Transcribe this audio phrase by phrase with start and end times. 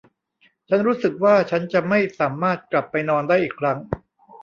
[0.69, 3.77] ฉันรู้สึกว่าฉันจะไม่สามารถกลับไปนอนได้อีกครั้ง